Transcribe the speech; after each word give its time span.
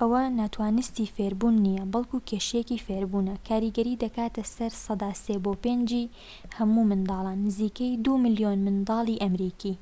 ئەوە 0.00 0.22
ناتوانستی 0.40 1.12
فێربوون 1.14 1.56
نیە، 1.66 1.82
بەڵكو 1.92 2.18
کێشەیەکی 2.28 2.82
فێربوونە؛ 2.86 3.34
کاریگەری 3.48 4.00
دەکاتە 4.02 4.42
سەر 4.54 4.72
سەدا 4.84 5.10
٣ 5.22 5.24
بۆ 5.44 5.52
٥ 5.86 5.92
ی 6.02 6.04
هەموو 6.56 6.88
منداڵان، 6.90 7.38
نزیکەی 7.46 7.92
٢ 8.04 8.14
ملیۆن 8.24 8.58
منداڵی 8.66 9.20
ئەمریکی 9.22 9.74